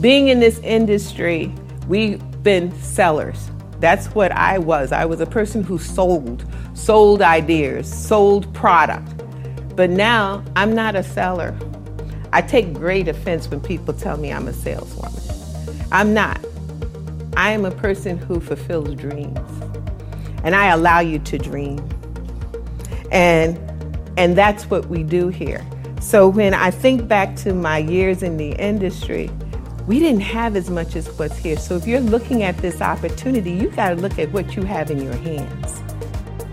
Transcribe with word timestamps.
being 0.00 0.28
in 0.28 0.40
this 0.40 0.58
industry, 0.58 1.52
we've 1.88 2.22
been 2.42 2.72
sellers. 2.80 3.50
That's 3.80 4.06
what 4.08 4.32
I 4.32 4.58
was. 4.58 4.92
I 4.92 5.04
was 5.04 5.20
a 5.20 5.26
person 5.26 5.62
who 5.62 5.78
sold, 5.78 6.44
sold 6.74 7.22
ideas, 7.22 7.92
sold 7.92 8.52
product. 8.54 9.12
But 9.74 9.90
now 9.90 10.44
I'm 10.54 10.74
not 10.74 10.96
a 10.96 11.02
seller. 11.02 11.56
I 12.32 12.42
take 12.42 12.74
great 12.74 13.08
offense 13.08 13.48
when 13.48 13.60
people 13.60 13.94
tell 13.94 14.16
me 14.16 14.32
I'm 14.32 14.48
a 14.48 14.52
saleswoman. 14.52 15.12
I'm 15.92 16.12
not. 16.12 16.44
I 17.36 17.50
am 17.50 17.64
a 17.64 17.70
person 17.70 18.18
who 18.18 18.40
fulfills 18.40 18.94
dreams. 18.94 19.38
And 20.42 20.54
I 20.54 20.68
allow 20.68 21.00
you 21.00 21.18
to 21.20 21.38
dream. 21.38 21.86
And 23.10 23.58
and 24.18 24.36
that's 24.36 24.64
what 24.70 24.86
we 24.86 25.02
do 25.02 25.28
here. 25.28 25.64
So 26.00 26.28
when 26.28 26.54
I 26.54 26.70
think 26.70 27.06
back 27.06 27.36
to 27.36 27.52
my 27.52 27.78
years 27.78 28.22
in 28.22 28.36
the 28.38 28.52
industry, 28.52 29.30
we 29.86 30.00
didn't 30.00 30.20
have 30.20 30.56
as 30.56 30.68
much 30.68 30.96
as 30.96 31.08
what's 31.18 31.36
here. 31.36 31.56
So 31.56 31.76
if 31.76 31.86
you're 31.86 32.00
looking 32.00 32.42
at 32.42 32.56
this 32.58 32.80
opportunity, 32.80 33.52
you 33.52 33.68
got 33.68 33.90
to 33.90 33.94
look 33.94 34.18
at 34.18 34.32
what 34.32 34.56
you 34.56 34.64
have 34.64 34.90
in 34.90 35.00
your 35.00 35.14
hands. 35.14 35.80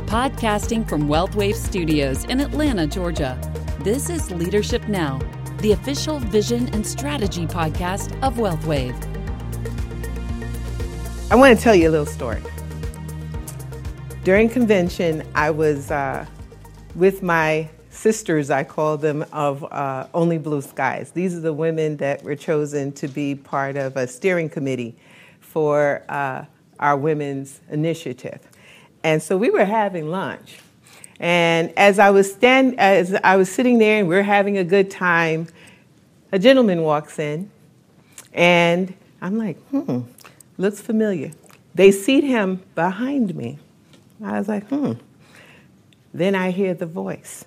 Podcasting 0.05 0.88
from 0.88 1.08
WealthWave 1.08 1.55
Studios 1.55 2.26
in 2.26 2.40
Atlanta, 2.40 2.86
Georgia. 2.86 3.40
This 3.80 4.12
is 4.12 4.30
Leadership 4.30 4.88
Now, 4.88 5.20
the 5.58 5.72
official 5.72 6.20
vision 6.20 6.70
and 6.76 6.86
strategy 6.86 7.48
podcast 7.48 8.12
of 8.22 8.36
WealthWave. 8.36 8.96
I 11.32 11.36
want 11.36 11.58
to 11.58 11.63
tell 11.63 11.74
you 11.74 11.90
a 11.90 11.91
little 11.91 12.05
story. 12.05 12.44
During 14.24 14.48
convention, 14.48 15.24
I 15.34 15.50
was 15.50 15.90
uh, 15.90 16.27
with 16.94 17.24
my 17.24 17.68
sisters, 17.94 18.50
I 18.50 18.64
call 18.64 18.98
them, 18.98 19.26
of 19.32 19.64
uh, 19.72 20.08
Only 20.14 20.38
Blue 20.38 20.62
Skies. 20.62 21.12
These 21.12 21.36
are 21.36 21.40
the 21.40 21.54
women 21.54 21.98
that 21.98 22.24
were 22.24 22.36
chosen 22.36 22.92
to 22.94 23.08
be 23.08 23.36
part 23.36 23.78
of 23.78 23.96
a 23.96 24.08
steering 24.08 24.50
committee 24.50 24.96
for 25.40 26.04
uh, 26.10 26.46
our 26.80 26.98
women's 26.98 27.62
initiative. 27.70 28.40
And 29.04 29.22
so 29.22 29.38
we 29.38 29.50
were 29.50 29.66
having 29.66 30.10
lunch. 30.10 30.58
And 31.20 31.72
as 31.77 32.00
I 32.00 32.10
was 32.10 32.32
stand, 32.32 32.80
as 32.80 33.13
I 33.24 33.38
was 33.38 33.52
sitting 33.52 33.77
there 33.77 34.00
and 34.00 34.07
we 34.07 34.16
are 34.16 34.24
having 34.24 34.57
a 34.57 34.63
good 34.63 34.90
time, 34.90 35.48
a 36.32 36.40
gentleman 36.40 36.82
walks 36.82 37.20
in, 37.20 37.52
and 38.34 38.94
I'm 39.22 39.38
like, 39.38 39.57
hmm, 39.68 40.02
looks 40.57 40.82
familiar. 40.82 41.32
They 41.76 41.91
seat 41.91 42.24
him 42.24 42.63
behind 42.76 43.35
me. 43.35 43.60
I 44.24 44.40
was 44.40 44.48
like, 44.48 44.68
hmm. 44.68 44.94
Then 46.13 46.35
I 46.35 46.52
hear 46.52 46.74
the 46.74 46.85
voice. 46.85 47.46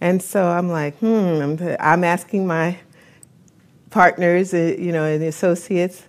And 0.00 0.22
so 0.22 0.46
I'm 0.46 0.68
like, 0.68 0.96
hmm, 0.98 1.56
I'm, 1.80 2.04
asking 2.04 2.46
my 2.46 2.78
partners, 3.90 4.54
uh, 4.54 4.76
you 4.78 4.92
know, 4.92 5.04
and 5.04 5.20
the 5.20 5.26
associates, 5.26 6.04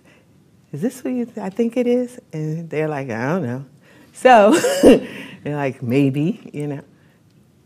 is 0.72 0.82
this 0.82 1.00
who 1.00 1.08
you 1.08 1.24
th- 1.24 1.38
I 1.38 1.50
think 1.50 1.76
it 1.76 1.86
is? 1.86 2.20
And 2.32 2.70
they're 2.70 2.88
like, 2.88 3.10
I 3.10 3.26
don't 3.26 3.42
know. 3.42 3.64
So 4.12 4.52
they're 5.42 5.56
like, 5.56 5.82
maybe, 5.82 6.50
you 6.52 6.68
know. 6.68 6.84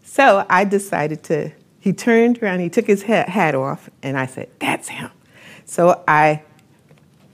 So 0.04 0.46
I 0.48 0.64
decided 0.64 1.22
to, 1.24 1.50
he 1.80 1.92
turned 1.92 2.42
around, 2.42 2.60
he 2.60 2.70
took 2.70 2.86
his 2.86 3.02
hat 3.02 3.54
off, 3.54 3.90
and 4.02 4.18
I 4.18 4.26
said, 4.26 4.48
that's 4.58 4.88
him. 4.88 5.10
So 5.66 6.02
I, 6.08 6.42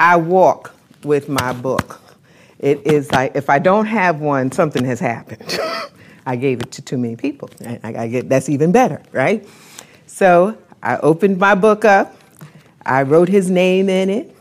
I 0.01 0.17
walk 0.17 0.75
with 1.05 1.29
my 1.29 1.53
book. 1.53 2.01
It 2.59 2.87
is 2.87 3.11
like, 3.13 3.37
if 3.37 3.49
I 3.49 3.59
don't 3.59 3.87
have 3.87 4.21
one, 4.21 4.51
something 4.51 4.85
has 4.85 4.99
happened. 4.99 5.59
I 6.31 6.37
gave 6.37 6.61
it 6.61 6.71
to 6.73 6.83
too 6.83 6.97
many 6.97 7.17
people. 7.17 7.51
I, 7.67 7.81
I 7.83 8.07
get 8.07 8.29
that's 8.29 8.49
even 8.49 8.71
better, 8.71 9.03
right? 9.11 9.49
So 10.07 10.57
I 10.81 10.97
opened 10.99 11.39
my 11.39 11.57
book 11.57 11.85
up. 11.85 12.15
I 12.87 13.03
wrote 13.03 13.29
his 13.29 13.51
name 13.51 13.89
in 13.89 14.09
it. 14.09 14.37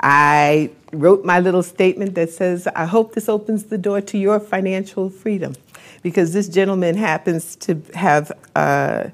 I 0.00 0.70
wrote 0.90 1.26
my 1.26 1.38
little 1.38 1.62
statement 1.62 2.14
that 2.14 2.30
says, 2.30 2.66
I 2.68 2.86
hope 2.86 3.14
this 3.14 3.28
opens 3.28 3.64
the 3.64 3.76
door 3.76 4.00
to 4.00 4.16
your 4.16 4.40
financial 4.40 5.10
freedom. 5.10 5.54
Because 6.02 6.32
this 6.32 6.48
gentleman 6.48 6.96
happens 6.96 7.56
to 7.56 7.82
have 7.92 8.32
a 8.54 9.12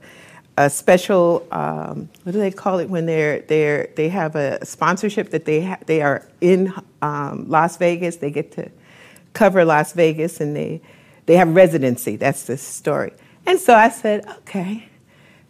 special, 0.68 1.44
um, 1.50 2.08
what 2.22 2.30
do 2.30 2.38
they 2.38 2.52
call 2.52 2.78
it 2.78 2.88
when 2.88 3.06
they're, 3.06 3.40
they're, 3.40 3.88
they 3.96 4.08
have 4.08 4.36
a 4.36 4.64
sponsorship 4.64 5.30
that 5.30 5.46
they, 5.46 5.62
ha- 5.62 5.80
they 5.86 6.00
are 6.00 6.24
in 6.40 6.72
um, 7.02 7.46
Las 7.48 7.76
Vegas. 7.76 8.16
They 8.16 8.30
get 8.30 8.52
to 8.52 8.70
cover 9.32 9.64
Las 9.64 9.94
Vegas 9.94 10.40
and 10.40 10.54
they 10.54 10.80
they 11.26 11.36
have 11.36 11.54
residency. 11.54 12.16
That's 12.16 12.44
the 12.44 12.56
story. 12.56 13.12
And 13.46 13.58
so 13.58 13.74
I 13.74 13.88
said, 13.88 14.26
okay. 14.38 14.88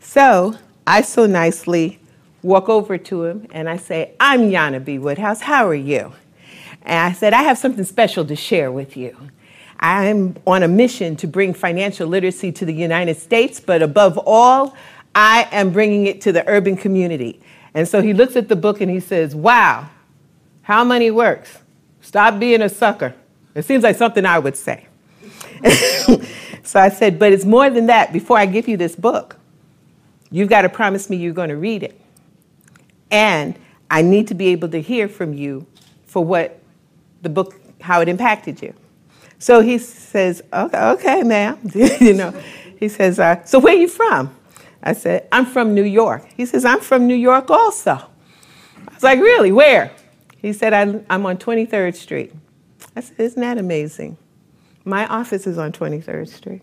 So 0.01 0.55
I 0.87 1.03
so 1.03 1.27
nicely 1.27 1.99
walk 2.43 2.69
over 2.69 2.99
to 2.99 3.25
him 3.25 3.47
and 3.53 3.69
I 3.69 3.77
say, 3.77 4.15
I'm 4.21 4.51
Yana 4.51 4.85
B. 4.85 4.99
Woodhouse. 4.99 5.41
How 5.41 5.67
are 5.67 5.75
you? 5.75 6.13
And 6.83 6.99
I 6.99 7.13
said, 7.13 7.33
I 7.33 7.43
have 7.43 7.59
something 7.59 7.85
special 7.85 8.25
to 8.27 8.37
share 8.37 8.71
with 8.71 8.97
you. 8.97 9.17
I'm 9.81 10.37
on 10.47 10.63
a 10.63 10.69
mission 10.69 11.17
to 11.17 11.27
bring 11.27 11.55
financial 11.55 12.07
literacy 12.07 12.53
to 12.53 12.65
the 12.65 12.75
United 12.75 13.17
States, 13.17 13.61
but 13.61 13.83
above 13.83 14.19
all, 14.19 14.77
I 15.15 15.49
am 15.53 15.73
bringing 15.73 16.07
it 16.07 16.21
to 16.23 16.33
the 16.33 16.47
urban 16.49 16.77
community. 16.77 17.41
And 17.75 17.89
so 17.89 18.01
he 18.01 18.13
looks 18.13 18.37
at 18.37 18.49
the 18.49 18.57
book 18.57 18.81
and 18.81 18.91
he 18.91 19.01
says, 19.01 19.35
Wow, 19.35 19.89
how 20.63 20.85
money 20.85 21.11
works? 21.11 21.59
Stop 22.01 22.39
being 22.39 22.63
a 22.63 22.69
sucker. 22.69 23.15
It 23.55 23.65
seems 23.65 23.83
like 23.83 23.97
something 23.97 24.25
I 24.25 24.39
would 24.39 24.57
say. 24.57 24.87
so 26.63 26.81
I 26.81 26.89
said, 26.89 27.19
but 27.19 27.33
it's 27.33 27.45
more 27.45 27.71
than 27.71 27.87
that. 27.87 28.13
Before 28.13 28.39
I 28.39 28.47
give 28.47 28.69
you 28.69 28.77
this 28.77 28.97
book, 28.97 29.37
you've 30.31 30.49
got 30.49 30.63
to 30.63 30.69
promise 30.69 31.09
me 31.11 31.17
you're 31.17 31.33
going 31.33 31.51
to 31.51 31.57
read 31.57 31.83
it. 31.83 32.01
And 33.11 33.59
I 33.91 34.03
need 34.03 34.29
to 34.29 34.35
be 34.35 34.49
able 34.49 34.69
to 34.71 34.81
hear 34.81 35.09
from 35.09 35.35
you 35.35 35.67
for 36.07 36.25
what 36.25 36.61
the 37.23 37.29
book, 37.29 37.55
how 37.81 38.01
it 38.01 38.09
impacted 38.09 38.61
you. 38.63 38.75
So 39.39 39.61
he 39.61 39.79
says, 39.79 40.43
okay, 40.53 40.79
okay 40.79 41.23
ma'am. 41.23 41.59
you 42.01 42.15
know, 42.15 42.31
he 42.79 42.89
says, 42.89 43.19
uh, 43.19 43.45
so 43.45 43.59
where 43.59 43.75
are 43.75 43.79
you 43.79 43.89
from? 43.89 44.35
I 44.83 44.93
said, 44.93 45.29
I'm 45.33 45.47
from 45.47 45.75
New 45.75 45.85
York. 45.85 46.29
He 46.37 46.45
says, 46.45 46.65
I'm 46.65 46.81
from 46.81 47.07
New 47.07 47.15
York 47.15 47.51
also. 47.51 47.93
I 47.93 48.95
was 48.95 49.03
like, 49.03 49.19
really, 49.19 49.51
where? 49.51 49.91
He 50.37 50.53
said, 50.53 50.75
I'm 51.09 51.27
on 51.27 51.39
23rd 51.39 51.95
Street. 51.95 52.33
I 52.95 53.01
said, 53.01 53.19
isn't 53.19 53.41
that 53.41 53.57
amazing? 53.57 54.19
My 54.85 55.07
office 55.07 55.47
is 55.47 55.57
on 55.57 55.73
23rd 55.73 56.29
Street. 56.29 56.63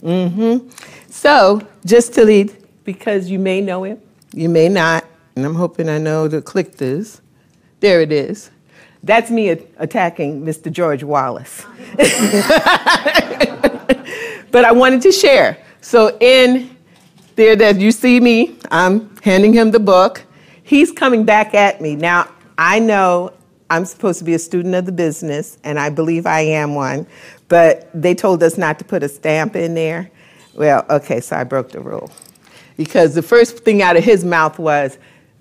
Mm-hmm. 0.00 0.68
So, 1.08 1.66
just 1.84 2.12
to 2.14 2.24
lead, 2.24 2.56
because 2.84 3.30
you 3.30 3.38
may 3.38 3.60
know 3.60 3.84
him, 3.84 4.00
you 4.32 4.48
may 4.48 4.68
not, 4.68 5.04
and 5.36 5.44
I'm 5.46 5.54
hoping 5.54 5.88
I 5.88 5.98
know 5.98 6.26
to 6.26 6.42
click 6.42 6.76
this. 6.76 7.20
There 7.78 8.00
it 8.00 8.10
is. 8.10 8.50
That's 9.04 9.30
me 9.30 9.50
attacking 9.50 10.42
Mr. 10.42 10.72
George 10.72 11.04
Wallace. 11.04 11.64
but 14.50 14.64
I 14.64 14.72
wanted 14.72 15.02
to 15.02 15.12
share. 15.12 15.58
So, 15.80 16.16
in 16.18 16.76
there 17.36 17.54
that 17.56 17.78
you 17.80 17.92
see 17.92 18.18
me, 18.18 18.56
I'm 18.72 19.14
handing 19.18 19.52
him 19.52 19.70
the 19.70 19.80
book. 19.80 20.24
He's 20.64 20.90
coming 20.90 21.24
back 21.24 21.54
at 21.54 21.80
me. 21.80 21.94
Now, 21.94 22.28
I 22.58 22.80
know 22.80 23.32
I'm 23.70 23.84
supposed 23.84 24.18
to 24.18 24.24
be 24.24 24.34
a 24.34 24.38
student 24.38 24.74
of 24.74 24.84
the 24.84 24.92
business, 24.92 25.58
and 25.64 25.78
I 25.78 25.90
believe 25.90 26.26
I 26.26 26.40
am 26.40 26.74
one, 26.74 27.06
but 27.52 27.90
they 27.92 28.14
told 28.14 28.42
us 28.42 28.56
not 28.56 28.78
to 28.78 28.84
put 28.86 29.02
a 29.02 29.08
stamp 29.10 29.56
in 29.56 29.74
there. 29.74 30.10
Well, 30.54 30.86
okay, 30.88 31.20
so 31.20 31.36
I 31.36 31.44
broke 31.44 31.68
the 31.68 31.82
rule. 31.82 32.10
Because 32.78 33.14
the 33.14 33.20
first 33.20 33.58
thing 33.58 33.82
out 33.82 33.94
of 33.94 34.02
his 34.02 34.24
mouth 34.24 34.58
was, 34.58 34.96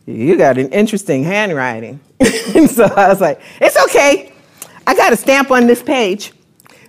You 0.05 0.35
got 0.35 0.57
an 0.57 0.67
interesting 0.73 1.23
handwriting. 1.23 2.01
and 2.19 2.69
so 2.69 2.83
I 2.83 3.07
was 3.07 3.21
like, 3.21 3.39
It's 3.61 3.81
okay. 3.85 4.33
I 4.85 4.93
got 4.93 5.13
a 5.13 5.15
stamp 5.15 5.51
on 5.51 5.67
this 5.67 5.81
page 5.81 6.33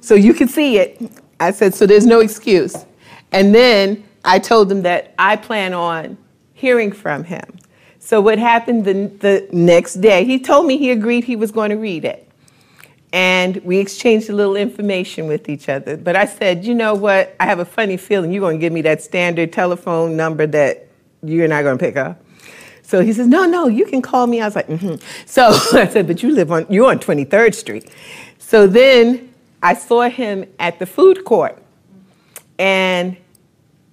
so 0.01 0.17
you 0.17 0.35
can 0.35 0.49
see 0.49 0.79
it. 0.79 1.01
I 1.39 1.53
said, 1.53 1.73
So 1.73 1.87
there's 1.87 2.05
no 2.05 2.19
excuse. 2.19 2.85
And 3.31 3.55
then 3.55 4.03
I 4.25 4.41
told 4.41 4.69
them 4.69 4.83
that 4.83 5.15
I 5.21 5.37
plan 5.37 5.73
on 5.73 6.19
hearing 6.53 6.91
from 6.91 7.23
him. 7.23 7.61
So 8.01 8.21
what 8.21 8.41
happened 8.41 8.85
the, 8.85 9.07
the 9.21 9.49
next 9.53 10.01
day, 10.01 10.25
he 10.25 10.41
told 10.41 10.67
me 10.67 10.79
he 10.79 10.91
agreed 10.91 11.23
he 11.23 11.37
was 11.37 11.53
going 11.53 11.71
to 11.71 11.77
read 11.77 12.05
it. 12.05 12.29
And 13.13 13.57
we 13.59 13.79
exchanged 13.79 14.31
a 14.31 14.33
little 14.33 14.57
information 14.57 15.27
with 15.27 15.49
each 15.49 15.69
other. 15.69 15.97
But 15.97 16.17
I 16.17 16.25
said, 16.25 16.65
you 16.65 16.75
know 16.75 16.95
what? 16.95 17.37
I 17.39 17.45
have 17.45 17.59
a 17.59 17.65
funny 17.65 17.99
feeling 17.99 18.33
you're 18.33 18.41
going 18.41 18.59
to 18.59 18.61
give 18.61 18.73
me 18.73 18.81
that 18.83 19.03
standard 19.03 19.53
telephone 19.53 20.17
number 20.17 20.47
that 20.47 20.89
you're 21.23 21.49
not 21.49 21.63
going 21.63 21.77
to 21.77 21.85
pick 21.85 21.97
up. 21.97 22.23
So 22.83 23.01
he 23.01 23.13
says, 23.13 23.27
no, 23.27 23.45
no, 23.45 23.69
you 23.69 23.85
can 23.87 24.03
call 24.03 24.27
me. 24.27 24.41
I 24.41 24.47
was 24.47 24.57
like, 24.57 24.69
mm-hmm. 24.69 24.95
So 25.27 25.49
I 25.79 25.87
said, 25.89 26.07
but 26.07 26.23
you 26.23 26.31
live 26.31 26.51
on, 26.51 26.67
you're 26.71 26.91
on 26.91 26.99
23rd 26.99 27.55
Street. 27.55 27.91
So 28.39 28.67
then 28.67 29.33
I 29.63 29.75
saw 29.75 30.09
him 30.09 30.47
at 30.59 30.79
the 30.79 30.87
food 30.87 31.25
court. 31.25 31.59
And 32.59 33.17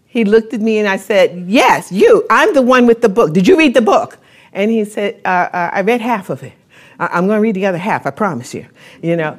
he 0.05 0.25
looked 0.25 0.53
at 0.53 0.61
me 0.61 0.79
and 0.79 0.87
I 0.87 0.97
said, 0.97 1.45
Yes, 1.47 1.91
you. 1.91 2.25
I'm 2.29 2.53
the 2.53 2.61
one 2.61 2.87
with 2.87 3.01
the 3.01 3.09
book. 3.09 3.33
Did 3.33 3.47
you 3.47 3.57
read 3.57 3.73
the 3.73 3.81
book? 3.81 4.17
And 4.51 4.71
he 4.71 4.83
said, 4.83 5.21
uh, 5.23 5.49
uh, 5.53 5.69
I 5.71 5.81
read 5.81 6.01
half 6.01 6.29
of 6.29 6.41
it. 6.43 6.53
I- 6.99 7.17
am 7.17 7.27
going 7.27 7.37
to 7.37 7.41
read 7.41 7.55
the 7.55 7.65
other 7.65 7.77
half, 7.77 8.05
I 8.05 8.11
promise 8.11 8.53
you. 8.53 8.65
You 9.01 9.15
know? 9.15 9.37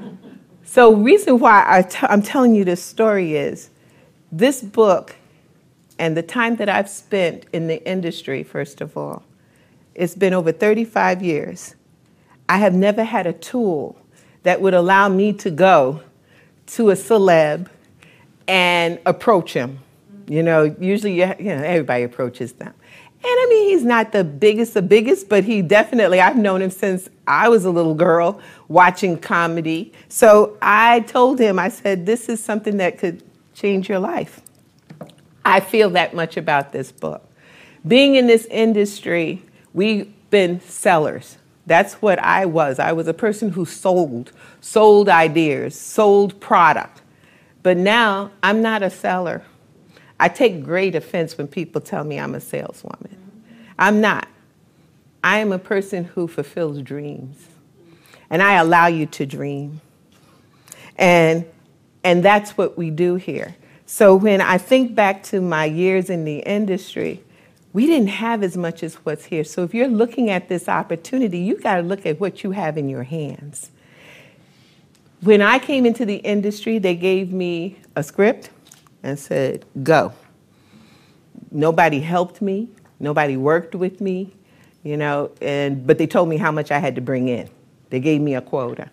so, 0.64 0.94
reason 0.94 1.38
why 1.38 1.64
i 1.66 1.82
t- 1.82 2.06
I'm 2.08 2.22
telling 2.22 2.54
you 2.54 2.64
this 2.64 2.82
story 2.82 3.36
is 3.36 3.70
this 4.32 4.62
book 4.62 5.16
and 5.98 6.16
the 6.16 6.22
time 6.22 6.56
that 6.56 6.68
I've 6.68 6.88
spent 6.88 7.44
in 7.52 7.66
the 7.66 7.86
industry, 7.86 8.42
first 8.42 8.80
of 8.80 8.96
all, 8.96 9.22
it's 9.94 10.14
been 10.14 10.32
over 10.32 10.50
35 10.50 11.22
years. 11.22 11.74
I 12.48 12.56
have 12.56 12.72
never 12.72 13.04
had 13.04 13.26
a 13.26 13.34
tool 13.34 13.98
that 14.42 14.62
would 14.62 14.72
allow 14.72 15.08
me 15.08 15.34
to 15.34 15.50
go 15.50 16.00
to 16.68 16.90
a 16.90 16.94
celeb 16.94 17.68
and 18.48 18.98
approach 19.04 19.52
him. 19.52 19.80
You 20.26 20.42
know, 20.42 20.74
usually 20.80 21.14
you, 21.14 21.34
you 21.38 21.54
know 21.54 21.62
everybody 21.62 22.04
approaches 22.04 22.52
them. 22.52 22.72
And 23.22 23.28
I 23.28 23.46
mean, 23.50 23.68
he's 23.68 23.84
not 23.84 24.12
the 24.12 24.24
biggest, 24.24 24.72
the 24.72 24.80
biggest, 24.82 25.28
but 25.28 25.44
he 25.44 25.60
definitely, 25.60 26.20
I've 26.20 26.36
known 26.36 26.62
him 26.62 26.70
since 26.70 27.10
I 27.26 27.50
was 27.50 27.66
a 27.66 27.70
little 27.70 27.94
girl 27.94 28.40
watching 28.68 29.18
comedy. 29.18 29.92
So 30.08 30.56
I 30.62 31.00
told 31.00 31.38
him, 31.38 31.58
I 31.58 31.68
said, 31.68 32.06
this 32.06 32.30
is 32.30 32.42
something 32.42 32.78
that 32.78 32.96
could 32.96 33.22
change 33.52 33.90
your 33.90 33.98
life. 33.98 34.40
I 35.44 35.60
feel 35.60 35.90
that 35.90 36.14
much 36.14 36.38
about 36.38 36.72
this 36.72 36.92
book. 36.92 37.22
Being 37.86 38.14
in 38.14 38.26
this 38.26 38.46
industry, 38.46 39.42
we've 39.74 40.10
been 40.30 40.60
sellers. 40.62 41.36
That's 41.66 41.94
what 41.94 42.18
I 42.20 42.46
was. 42.46 42.78
I 42.78 42.92
was 42.92 43.06
a 43.06 43.14
person 43.14 43.50
who 43.50 43.66
sold, 43.66 44.32
sold 44.62 45.10
ideas, 45.10 45.78
sold 45.78 46.40
product. 46.40 47.02
But 47.62 47.76
now 47.76 48.30
I'm 48.42 48.62
not 48.62 48.82
a 48.82 48.88
seller. 48.88 49.44
I 50.20 50.28
take 50.28 50.62
great 50.62 50.94
offense 50.94 51.38
when 51.38 51.48
people 51.48 51.80
tell 51.80 52.04
me 52.04 52.20
I'm 52.20 52.34
a 52.34 52.40
saleswoman. 52.40 53.16
I'm 53.78 54.02
not. 54.02 54.28
I 55.24 55.38
am 55.38 55.50
a 55.50 55.58
person 55.58 56.04
who 56.04 56.28
fulfills 56.28 56.82
dreams. 56.82 57.48
And 58.28 58.42
I 58.42 58.54
allow 58.54 58.86
you 58.86 59.06
to 59.06 59.24
dream. 59.24 59.80
And, 60.96 61.46
and 62.04 62.22
that's 62.22 62.50
what 62.58 62.76
we 62.76 62.90
do 62.90 63.14
here. 63.14 63.56
So 63.86 64.14
when 64.14 64.42
I 64.42 64.58
think 64.58 64.94
back 64.94 65.22
to 65.24 65.40
my 65.40 65.64
years 65.64 66.10
in 66.10 66.26
the 66.26 66.40
industry, 66.40 67.24
we 67.72 67.86
didn't 67.86 68.08
have 68.08 68.42
as 68.42 68.58
much 68.58 68.82
as 68.82 68.96
what's 68.96 69.24
here. 69.24 69.42
So 69.42 69.64
if 69.64 69.72
you're 69.72 69.88
looking 69.88 70.28
at 70.28 70.50
this 70.50 70.68
opportunity, 70.68 71.38
you 71.38 71.58
got 71.58 71.76
to 71.76 71.82
look 71.82 72.04
at 72.04 72.20
what 72.20 72.44
you 72.44 72.50
have 72.50 72.76
in 72.76 72.90
your 72.90 73.04
hands. 73.04 73.70
When 75.22 75.40
I 75.40 75.58
came 75.58 75.86
into 75.86 76.04
the 76.04 76.16
industry, 76.16 76.78
they 76.78 76.94
gave 76.94 77.32
me 77.32 77.78
a 77.96 78.02
script 78.02 78.50
and 79.02 79.18
said, 79.18 79.64
go. 79.82 80.12
Nobody 81.50 82.00
helped 82.00 82.40
me, 82.40 82.68
nobody 82.98 83.36
worked 83.36 83.74
with 83.74 84.00
me, 84.00 84.34
you 84.82 84.96
know, 84.96 85.30
and 85.40 85.86
but 85.86 85.98
they 85.98 86.06
told 86.06 86.28
me 86.28 86.36
how 86.36 86.52
much 86.52 86.70
I 86.70 86.78
had 86.78 86.94
to 86.94 87.00
bring 87.00 87.28
in. 87.28 87.48
They 87.90 88.00
gave 88.00 88.20
me 88.20 88.34
a 88.34 88.40
quota. 88.40 88.90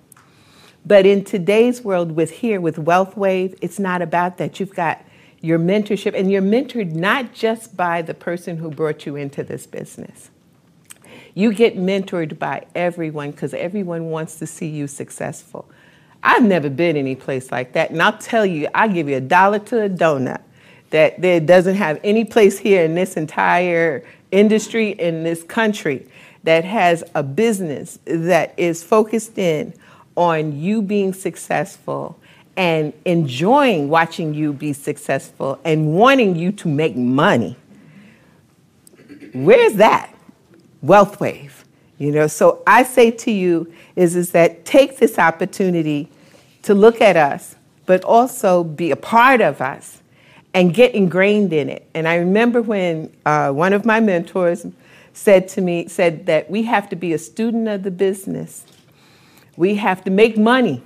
But 0.85 1.05
in 1.05 1.23
today's 1.23 1.81
world, 1.83 2.13
with 2.13 2.31
here, 2.31 2.61
with 2.61 2.77
WealthWave, 2.77 3.57
it's 3.61 3.77
not 3.77 4.01
about 4.01 4.37
that. 4.37 4.59
You've 4.59 4.73
got 4.73 5.03
your 5.41 5.59
mentorship, 5.59 6.17
and 6.17 6.31
you're 6.31 6.41
mentored 6.41 6.93
not 6.93 7.33
just 7.33 7.75
by 7.75 8.01
the 8.01 8.13
person 8.13 8.57
who 8.57 8.71
brought 8.71 9.05
you 9.05 9.15
into 9.15 9.43
this 9.43 9.67
business. 9.67 10.29
You 11.33 11.53
get 11.53 11.77
mentored 11.77 12.39
by 12.39 12.65
everyone 12.73 13.31
because 13.31 13.53
everyone 13.53 14.09
wants 14.09 14.39
to 14.39 14.47
see 14.47 14.67
you 14.67 14.87
successful. 14.87 15.69
I've 16.27 16.43
never 16.43 16.69
been 16.69 16.97
any 16.97 17.15
place 17.15 17.53
like 17.53 17.71
that, 17.71 17.91
and 17.91 18.03
I'll 18.03 18.17
tell 18.17 18.45
you, 18.45 18.67
I 18.75 18.89
give 18.89 19.07
you 19.07 19.15
a 19.15 19.21
dollar 19.21 19.59
to 19.59 19.83
a 19.83 19.89
donut 19.89 20.41
that 20.89 21.21
there 21.21 21.39
doesn't 21.39 21.75
have 21.75 22.01
any 22.03 22.25
place 22.25 22.59
here 22.59 22.83
in 22.83 22.95
this 22.95 23.15
entire 23.15 24.03
industry 24.31 24.89
in 24.89 25.23
this 25.23 25.41
country 25.43 26.05
that 26.43 26.65
has 26.65 27.01
a 27.15 27.23
business 27.23 27.97
that 28.03 28.53
is 28.57 28.83
focused 28.83 29.37
in 29.37 29.73
on 30.17 30.59
you 30.59 30.81
being 30.81 31.13
successful 31.13 32.19
and 32.57 32.91
enjoying 33.05 33.87
watching 33.87 34.33
you 34.33 34.51
be 34.51 34.73
successful 34.73 35.57
and 35.63 35.93
wanting 35.93 36.35
you 36.35 36.51
to 36.51 36.67
make 36.67 36.97
money. 36.97 37.55
Where's 39.33 39.75
that? 39.75 40.13
Wealth 40.81 41.21
wave. 41.21 41.63
You 41.99 42.11
know, 42.11 42.27
so 42.27 42.63
I 42.67 42.83
say 42.83 43.11
to 43.11 43.31
you 43.31 43.73
is, 43.95 44.17
is 44.17 44.31
that 44.31 44.65
take 44.65 44.97
this 44.97 45.17
opportunity 45.17 46.09
to 46.67 46.73
look 46.73 47.01
at 47.01 47.17
us, 47.17 47.55
but 47.85 48.03
also 48.03 48.63
be 48.63 48.91
a 48.91 48.95
part 48.95 49.41
of 49.41 49.59
us 49.59 50.01
and 50.53 50.73
get 50.73 50.93
ingrained 50.93 51.51
in 51.51 51.69
it. 51.69 51.89
And 51.93 52.07
I 52.07 52.15
remember 52.15 52.61
when 52.61 53.11
uh, 53.25 53.51
one 53.51 53.73
of 53.73 53.85
my 53.85 53.99
mentors 53.99 54.65
said 55.13 55.47
to 55.49 55.61
me, 55.61 55.87
said 55.87 56.27
that 56.27 56.49
we 56.49 56.63
have 56.63 56.89
to 56.89 56.95
be 56.95 57.11
a 57.11 57.17
student 57.17 57.67
of 57.67 57.83
the 57.83 57.91
business 57.91 58.65
we 59.57 59.75
have 59.75 60.03
to 60.05 60.11
make 60.11 60.37
money. 60.37 60.81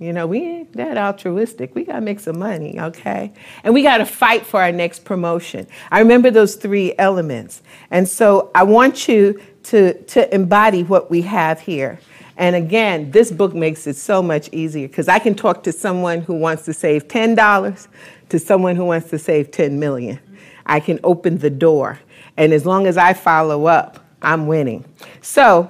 You 0.00 0.12
know, 0.12 0.26
we 0.26 0.42
ain't 0.42 0.72
that 0.74 0.98
altruistic. 0.98 1.74
We 1.74 1.84
got 1.84 1.94
to 1.94 2.00
make 2.00 2.20
some 2.20 2.38
money, 2.38 2.78
okay? 2.78 3.32
And 3.64 3.72
we 3.72 3.82
got 3.82 3.98
to 3.98 4.06
fight 4.06 4.44
for 4.44 4.60
our 4.60 4.70
next 4.70 5.04
promotion. 5.04 5.66
I 5.90 6.00
remember 6.00 6.30
those 6.30 6.54
three 6.54 6.94
elements. 6.98 7.62
And 7.90 8.06
so 8.08 8.50
I 8.54 8.64
want 8.64 9.08
you 9.08 9.40
to, 9.64 9.94
to 9.94 10.32
embody 10.32 10.82
what 10.82 11.10
we 11.10 11.22
have 11.22 11.60
here. 11.60 11.98
And 12.38 12.54
again, 12.54 13.10
this 13.10 13.32
book 13.32 13.52
makes 13.52 13.86
it 13.88 13.96
so 13.96 14.22
much 14.22 14.48
easier 14.52 14.86
because 14.86 15.08
I 15.08 15.18
can 15.18 15.34
talk 15.34 15.64
to 15.64 15.72
someone 15.72 16.20
who 16.20 16.34
wants 16.34 16.64
to 16.66 16.72
save 16.72 17.08
$10 17.08 17.88
to 18.28 18.38
someone 18.38 18.76
who 18.76 18.84
wants 18.84 19.10
to 19.10 19.18
save 19.18 19.50
10 19.50 19.78
million. 19.78 20.20
I 20.64 20.78
can 20.78 21.00
open 21.02 21.38
the 21.38 21.50
door. 21.50 21.98
And 22.36 22.52
as 22.52 22.64
long 22.64 22.86
as 22.86 22.96
I 22.96 23.12
follow 23.12 23.66
up, 23.66 24.06
I'm 24.22 24.46
winning. 24.46 24.84
So 25.20 25.68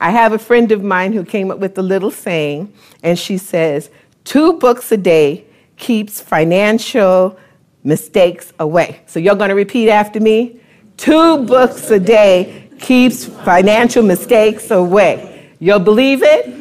I 0.00 0.10
have 0.10 0.32
a 0.32 0.38
friend 0.38 0.72
of 0.72 0.82
mine 0.82 1.12
who 1.12 1.22
came 1.22 1.50
up 1.50 1.58
with 1.58 1.76
a 1.76 1.82
little 1.82 2.10
saying, 2.10 2.72
and 3.02 3.18
she 3.18 3.36
says, 3.36 3.90
two 4.24 4.54
books 4.54 4.90
a 4.92 4.96
day 4.96 5.44
keeps 5.76 6.18
financial 6.18 7.38
mistakes 7.84 8.54
away. 8.58 9.00
So 9.04 9.20
you're 9.20 9.34
going 9.34 9.50
to 9.50 9.54
repeat 9.54 9.90
after 9.90 10.18
me? 10.18 10.60
Two 10.96 11.44
books 11.44 11.90
a 11.90 12.00
day 12.00 12.70
keeps 12.80 13.26
financial 13.26 14.02
mistakes 14.02 14.70
away. 14.70 15.35
You'll 15.58 15.80
believe 15.80 16.22
it? 16.22 16.54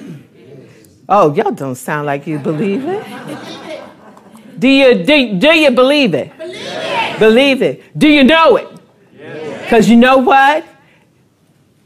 Oh, 1.08 1.34
y'all 1.34 1.52
don't 1.52 1.76
sound 1.76 2.06
like 2.06 2.26
you 2.26 2.40
believe 2.40 2.84
it. 2.86 3.06
Do 4.58 4.68
you, 4.68 5.04
do, 5.04 5.38
do 5.38 5.50
you 5.50 5.72
believe 5.72 6.14
it? 6.14 6.36
Believe 6.38 6.56
it. 6.56 7.20
Believe 7.20 7.62
it. 7.62 8.00
Do 8.00 8.08
you 8.08 8.24
know 8.24 8.56
it? 8.56 8.68
Because 9.62 9.90
you 9.90 9.98
know 9.98 10.18
what? 10.18 10.66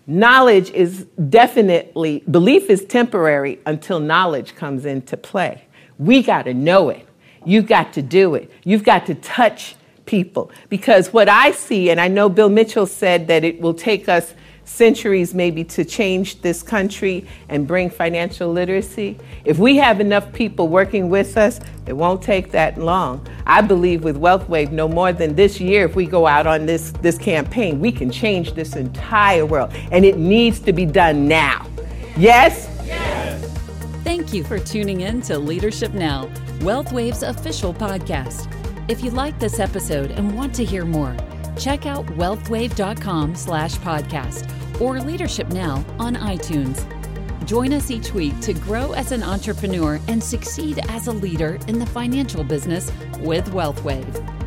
knowledge 0.10 0.72
is 0.72 1.06
definitely, 1.30 2.24
belief 2.32 2.70
is 2.70 2.84
temporary 2.84 3.60
until 3.66 4.00
knowledge 4.00 4.56
comes 4.56 4.86
into 4.86 5.16
play. 5.16 5.64
We 6.00 6.24
got 6.24 6.44
to 6.44 6.54
know 6.54 6.90
it. 6.90 7.08
You've 7.46 7.68
got 7.68 7.94
to 7.94 8.02
do 8.02 8.34
it. 8.36 8.52
You've 8.64 8.84
got 8.84 9.06
to 9.06 9.16
touch 9.16 9.76
people. 10.06 10.52
Because 10.68 11.14
what 11.14 11.30
I 11.30 11.52
see, 11.52 11.92
and 11.92 12.02
I 12.02 12.08
know 12.08 12.28
Bill 12.28 12.50
Mitchell 12.50 12.88
said 12.88 13.28
that 13.28 13.44
it 13.44 13.62
will 13.62 13.76
take 13.76 14.10
us 14.10 14.34
centuries 14.69 15.33
maybe 15.33 15.63
to 15.63 15.83
change 15.83 16.41
this 16.41 16.62
country 16.62 17.27
and 17.50 17.67
bring 17.67 17.89
financial 17.89 18.51
literacy. 18.51 19.17
If 19.44 19.58
we 19.58 19.77
have 19.77 20.00
enough 20.00 20.32
people 20.32 20.67
working 20.67 21.10
with 21.10 21.38
us, 21.38 21.60
it 21.88 21.94
won't 21.94 22.22
take 22.22 22.51
that 22.51 22.77
long. 22.77 23.27
I 23.48 23.62
believe 23.62 24.03
with 24.03 24.17
WealthWave, 24.17 24.72
no 24.72 24.88
more 24.88 25.12
than 25.12 25.36
this 25.36 25.60
year, 25.60 25.86
if 25.86 25.96
we 25.96 26.05
go 26.05 26.27
out 26.27 26.46
on 26.46 26.67
this, 26.67 26.91
this 27.01 27.17
campaign, 27.17 27.79
we 27.79 27.91
can 27.91 28.12
change 28.12 28.53
this 28.53 28.75
entire 28.75 29.46
world. 29.46 29.74
And 29.91 30.05
it 30.05 30.17
needs 30.17 30.60
to 30.62 30.72
be 30.72 30.86
done 30.86 31.27
now. 31.27 31.67
Yes? 32.15 32.70
Yes. 32.86 33.44
Thank 34.03 34.34
you 34.34 34.44
for 34.44 34.60
tuning 34.60 35.01
in 35.01 35.22
to 35.24 35.39
Leadership 35.39 35.94
Now, 35.94 36.27
WealthWave's 36.60 37.24
official 37.24 37.74
podcast. 37.74 38.48
If 38.88 39.03
you 39.03 39.12
like 39.12 39.39
this 39.39 39.60
episode 39.60 40.12
and 40.12 40.36
want 40.36 40.53
to 40.55 40.65
hear 40.65 40.86
more, 40.86 41.15
check 41.58 41.86
out 41.86 42.05
wealthwave.com 42.05 43.36
slash 43.36 43.75
podcast 43.77 44.59
or 44.79 45.00
Leadership 45.00 45.50
Now 45.50 45.83
on 46.00 46.15
iTunes. 46.15 46.86
Join 47.45 47.74
us 47.74 47.89
each 47.89 48.13
week 48.13 48.39
to 48.41 48.53
grow 48.53 48.91
as 48.93 49.12
an 49.12 49.24
entrepreneur 49.24 50.00
and 50.07 50.24
succeed 50.24 50.79
as 50.89 51.07
a 51.07 51.12
leader 51.12 51.57
in 51.67 51.79
the 51.79 51.86
financial 51.86 52.43
business 52.43 52.91
with 53.19 53.45
WealthWave. 53.51 54.38